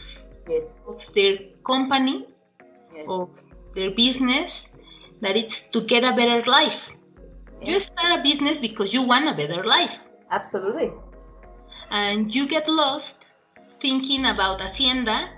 Yes. 0.49 0.81
of 0.87 1.03
their 1.15 1.35
company 1.65 2.27
Yes. 2.95 3.07
of 3.09 3.29
their 3.75 3.91
business 3.91 4.63
that 5.21 5.37
it's 5.37 5.61
to 5.73 5.81
get 5.83 6.05
a 6.05 6.13
better 6.15 6.43
life 6.51 6.91
you 7.63 7.81
start 7.81 8.19
a 8.19 8.23
business 8.23 8.59
because 8.61 8.93
you 8.93 9.03
want 9.03 9.29
a 9.29 9.35
better 9.35 9.63
life 9.65 9.95
Absolutely. 10.31 10.91
and 11.91 12.35
you 12.35 12.47
get 12.47 12.69
lost 12.69 13.17
thinking 13.81 14.27
about 14.27 14.61
hacienda 14.61 15.31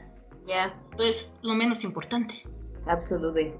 Yeah. 0.46 0.70
es 0.98 1.28
lo 1.42 1.54
menos 1.54 1.84
importante 1.84 2.42
Absolutely. 2.86 3.52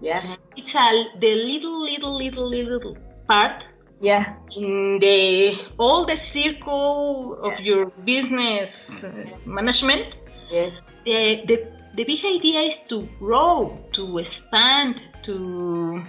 Yeah. 0.00 0.36
it's 0.56 0.74
a, 0.74 0.88
the 1.20 1.34
little 1.36 1.80
little 1.90 2.14
little 2.16 2.48
little 2.48 2.96
part 3.28 3.66
Yeah. 4.00 4.34
in 4.56 4.98
the 4.98 5.56
all 5.78 6.04
the 6.04 6.16
circle 6.16 7.38
of 7.46 7.52
Yeah. 7.52 7.60
your 7.68 7.86
business 8.04 8.70
uh, 9.04 9.10
management 9.46 10.16
Yes. 10.50 10.90
the, 11.04 11.44
the 11.46 11.56
the 11.94 12.04
big 12.04 12.24
idea 12.24 12.60
is 12.70 12.76
to 12.88 13.08
grow 13.18 13.78
to 13.92 14.18
expand 14.18 15.04
to 15.22 16.02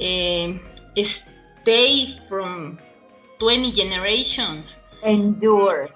um, 0.00 0.60
stay 1.62 2.18
from 2.28 2.78
20 3.38 3.72
generations 3.72 4.74
Endure. 5.02 5.88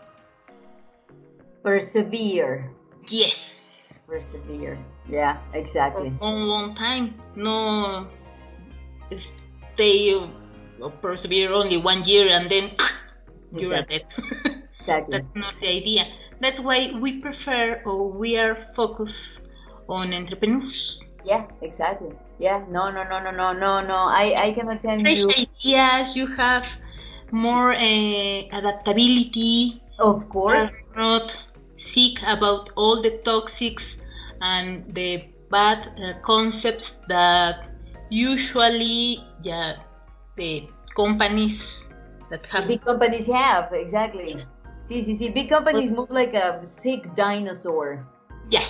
Persevere. 1.62 2.70
yes 3.09 3.38
Persevere. 4.07 4.79
Yeah. 5.09 5.38
Exactly. 5.53 6.12
a 6.20 6.25
long 6.25 6.40
long 6.49 6.75
time 6.75 7.14
no 7.37 8.07
stay 9.75 10.14
or 10.14 10.90
persevere 11.03 11.53
only 11.53 11.77
one 11.77 12.05
year 12.05 12.29
and 12.31 12.51
then 12.51 12.70
you 13.57 13.73
are 13.73 13.85
Exactly. 13.85 13.99
dead 13.99 14.07
Exactly. 14.79 15.12
That's 15.18 15.35
not 15.35 15.55
the 15.57 15.68
idea. 15.68 16.05
That's 16.40 16.61
why 16.61 16.92
we 17.01 17.20
prefer 17.20 17.81
or 17.87 18.11
we 18.12 18.37
are 18.37 18.68
focused 18.77 19.40
on 19.88 20.12
entrepreneurs. 20.12 21.01
Yeah. 21.24 21.46
Exactly. 21.62 22.12
Yeah. 22.38 22.64
No. 22.70 22.90
No. 22.90 23.02
No. 23.04 23.18
No. 23.22 23.30
No. 23.30 23.52
No. 23.52 23.80
No. 23.80 23.96
I. 23.96 24.34
I 24.46 24.52
cannot 24.52 24.80
tell 24.82 24.98
Fresh 25.00 25.18
you. 25.18 25.30
ideas, 25.30 26.14
you 26.16 26.26
have 26.26 26.66
more 27.32 27.72
uh, 27.72 28.42
adaptability, 28.52 29.82
Of 29.98 30.28
course. 30.28 30.88
not 30.96 31.37
sick 31.78 32.18
about 32.26 32.70
all 32.76 33.02
the 33.02 33.10
toxics 33.24 33.84
and 34.40 34.84
the 34.94 35.24
bad 35.50 35.88
uh, 35.98 36.18
concepts 36.22 36.96
that 37.08 37.70
usually 38.10 39.18
yeah, 39.42 39.76
the 40.37 40.68
companies 40.96 41.62
that 42.30 42.42
The 42.42 42.48
have 42.50 42.68
big 42.68 42.84
companies 42.84 43.26
have 43.26 43.72
exactly. 43.72 44.37
See, 44.88 45.02
see, 45.02 45.14
see. 45.14 45.28
Big 45.30 45.48
companies 45.48 45.90
move 45.90 46.10
like 46.10 46.34
a 46.34 46.64
sick 46.64 47.14
dinosaur. 47.14 48.06
yeah 48.50 48.68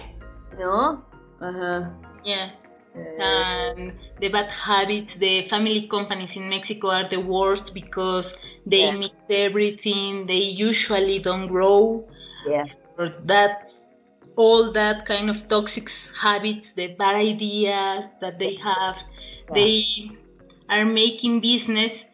No. 0.59 1.03
Uh 1.45 1.53
huh. 1.61 1.81
yeah 2.25 2.51
and 3.19 3.93
the 4.21 4.29
bad 4.29 4.51
habits. 4.51 5.15
The 5.15 5.47
family 5.49 5.89
companies 5.89 6.37
in 6.37 6.49
Mexico 6.49 6.91
are 6.91 7.09
the 7.09 7.21
worst 7.21 7.75
because 7.75 8.35
they 8.67 8.85
Yeah. 8.85 8.93
mix 8.93 9.27
everything. 9.31 10.27
They 10.27 10.43
usually 10.69 11.19
don't 11.21 11.49
grow. 11.49 12.09
Yeah. 12.47 12.67
Or 12.99 13.09
that, 13.33 13.71
all 14.37 14.73
that 14.73 15.07
kind 15.07 15.31
of 15.31 15.49
toxic 15.49 15.91
habits, 16.21 16.73
the 16.73 16.89
bad 17.01 17.17
ideas 17.17 18.07
that 18.21 18.39
they 18.39 18.55
have. 18.57 18.97
Yeah. 19.49 19.55
They 19.55 20.11
are 20.69 20.85
making 20.87 21.41
business 21.41 22.05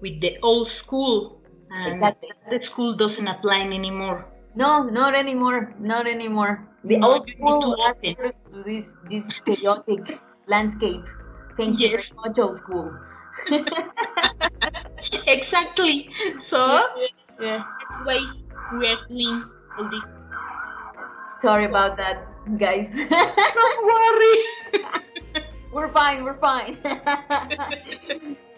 with 0.00 0.20
the 0.20 0.38
old 0.42 0.68
school. 0.68 1.40
And 1.70 1.88
Exactly. 1.90 2.30
the 2.50 2.58
school 2.58 2.94
doesn't 2.96 3.28
apply 3.28 3.60
anymore. 3.62 4.26
No, 4.54 4.82
not 4.84 5.14
anymore. 5.14 5.74
Not 5.78 6.06
anymore. 6.06 6.66
The 6.84 6.98
No, 6.98 7.14
old 7.14 7.26
school 7.26 7.76
to 7.76 7.82
answers 7.88 8.38
to 8.52 8.62
this 8.62 8.94
this 9.10 9.26
chaotic 9.46 10.20
landscape. 10.46 11.04
Thank 11.56 11.80
you 11.80 11.88
Yes. 11.88 12.08
very 12.08 12.16
much, 12.24 12.38
old 12.38 12.56
school. 12.56 12.92
exactly. 15.26 16.10
So 16.48 16.80
Yeah. 17.40 17.62
that's 17.66 17.96
why 18.04 18.18
we 18.72 18.86
are 18.88 18.98
doing 19.08 19.44
all 19.78 19.88
this. 19.90 20.04
Sorry 21.38 21.64
about 21.66 21.96
that, 21.96 22.24
guys. 22.58 22.94
Don't 23.10 23.80
worry. 23.86 24.36
we're 25.72 25.88
fine. 25.92 26.24
We're 26.24 26.38
fine. 26.38 26.78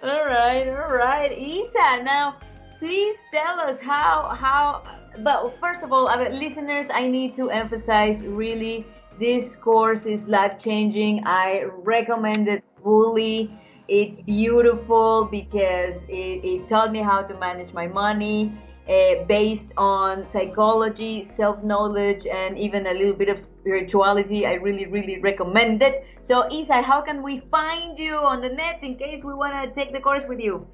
all 0.03 0.25
right. 0.27 0.69
All 0.69 0.93
right. 0.93 1.33
Isa, 1.37 2.03
now 2.03 2.37
please 2.79 3.25
tell 3.33 3.61
us 3.61 3.81
how 3.81 4.35
how. 4.35 4.83
But 5.21 5.59
first 5.61 5.83
of 5.83 5.93
all, 5.93 6.05
listeners, 6.31 6.91
I 6.91 7.07
need 7.07 7.35
to 7.37 7.51
emphasize 7.51 8.25
really 8.25 8.87
this 9.19 9.57
course 9.57 10.05
is 10.07 10.27
life 10.27 10.59
changing. 10.59 11.23
I 11.27 11.65
recommend 11.85 12.49
it 12.49 12.63
fully. 12.83 13.51
It's 13.89 14.21
beautiful 14.21 15.25
because 15.25 16.03
it, 16.05 16.45
it 16.45 16.69
taught 16.69 16.93
me 16.93 17.01
how 17.01 17.23
to 17.23 17.35
manage 17.39 17.73
my 17.73 17.87
money 17.87 18.53
uh, 18.89 19.25
based 19.25 19.73
on 19.77 20.27
psychology, 20.27 21.23
self 21.23 21.63
knowledge, 21.63 22.27
and 22.27 22.59
even 22.59 22.87
a 22.87 22.93
little 22.93 23.15
bit 23.15 23.29
of 23.29 23.39
spirituality. 23.39 24.47
I 24.47 24.55
really, 24.55 24.87
really 24.87 25.19
recommend 25.21 25.83
it. 25.83 26.05
So, 26.21 26.47
Isa, 26.51 26.83
how 26.83 27.01
can 27.01 27.23
we 27.23 27.41
find 27.51 27.99
you 27.99 28.17
on 28.17 28.41
the 28.41 28.51
net 28.51 28.81
in 28.83 28.97
case 28.97 29.25
we 29.25 29.35
want 29.35 29.55
to 29.65 29.71
take 29.81 29.93
the 29.93 30.01
course 30.01 30.25
with 30.29 30.41
you? 30.41 30.67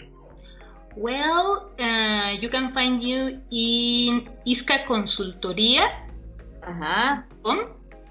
Well, 0.96 1.70
uh, 1.80 2.36
you 2.38 2.48
can 2.48 2.72
find 2.72 3.02
you 3.02 3.40
in 3.50 4.28
iscaconsultoria.com 4.46 5.88
Uh 6.62 6.72
huh. 6.78 7.22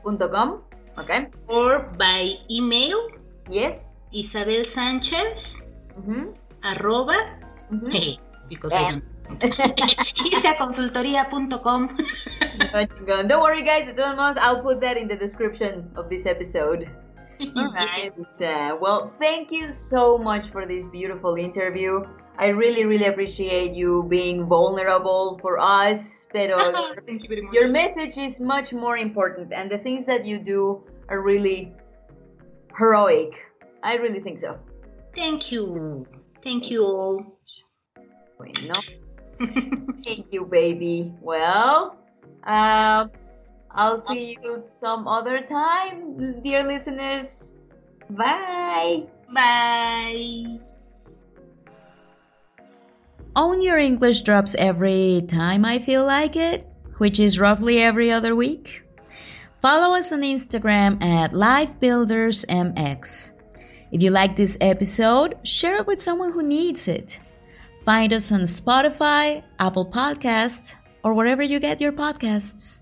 Punto 0.03 0.27
com. 0.27 0.63
Okay. 0.99 1.27
or 1.47 1.87
by 1.97 2.35
email 2.51 3.07
Yes. 3.49 3.87
Isabel 4.11 4.65
Sanchez 4.65 5.47
Mm-hmm. 5.95 6.35
arroba 6.63 7.15
Mm-hmm. 7.71 8.19
because 8.49 8.71
Yeah. 8.75 8.87
I 8.87 8.91
don't 8.91 9.55
iscaconsultoria.com 10.27 11.81
Don't 13.27 13.41
worry, 13.41 13.61
guys. 13.63 13.87
Todos 13.95 14.15
modos, 14.19 14.37
I'll 14.37 14.59
put 14.61 14.81
that 14.81 14.97
in 14.97 15.07
the 15.07 15.15
description 15.15 15.87
of 15.95 16.09
this 16.09 16.25
episode. 16.25 16.89
All 17.55 17.71
right. 17.71 18.11
Uh, 18.41 18.75
well, 18.81 19.13
thank 19.19 19.51
you 19.51 19.71
so 19.71 20.17
much 20.17 20.49
for 20.49 20.65
this 20.67 20.85
beautiful 20.85 21.35
interview. 21.35 22.03
I 22.37 22.47
really, 22.47 22.85
really 22.85 23.05
appreciate 23.05 23.73
you 23.73 24.05
being 24.09 24.45
vulnerable 24.45 25.37
for 25.41 25.59
us. 25.59 26.27
Pero 26.31 26.57
Thank 27.05 27.23
you 27.23 27.29
very 27.29 27.41
much. 27.43 27.53
your 27.53 27.67
message 27.67 28.17
is 28.17 28.39
much 28.39 28.73
more 28.73 28.97
important, 28.97 29.51
and 29.53 29.69
the 29.69 29.77
things 29.77 30.05
that 30.05 30.25
you 30.25 30.39
do 30.39 30.83
are 31.09 31.21
really 31.21 31.75
heroic. 32.77 33.35
I 33.83 33.97
really 33.97 34.21
think 34.21 34.39
so. 34.39 34.57
Thank 35.15 35.51
you. 35.51 36.07
Thank 36.43 36.71
you 36.71 36.83
all. 36.83 37.37
Bueno. 38.37 38.79
Thank 40.05 40.31
you, 40.31 40.45
baby. 40.45 41.13
Well, 41.21 41.97
uh, 42.45 43.07
I'll 43.71 44.01
see 44.01 44.37
you 44.41 44.63
some 44.79 45.07
other 45.07 45.41
time, 45.41 46.41
dear 46.41 46.63
listeners. 46.63 47.51
Bye. 48.09 49.07
Bye. 49.33 50.59
Own 53.33 53.61
Your 53.61 53.77
English 53.77 54.23
drops 54.23 54.55
every 54.55 55.23
time 55.25 55.63
I 55.63 55.79
feel 55.79 56.05
like 56.05 56.35
it, 56.35 56.67
which 56.97 57.17
is 57.17 57.39
roughly 57.39 57.79
every 57.79 58.11
other 58.11 58.35
week. 58.35 58.83
Follow 59.61 59.95
us 59.95 60.11
on 60.11 60.19
Instagram 60.19 61.01
at 61.01 61.31
LifeBuildersMX. 61.31 63.31
If 63.93 64.03
you 64.03 64.11
like 64.11 64.35
this 64.35 64.57
episode, 64.59 65.37
share 65.43 65.77
it 65.77 65.87
with 65.87 66.01
someone 66.01 66.33
who 66.33 66.43
needs 66.43 66.89
it. 66.89 67.21
Find 67.85 68.11
us 68.11 68.33
on 68.33 68.41
Spotify, 68.41 69.43
Apple 69.59 69.85
Podcasts, 69.85 70.75
or 71.01 71.13
wherever 71.13 71.41
you 71.41 71.61
get 71.61 71.79
your 71.79 71.93
podcasts. 71.93 72.80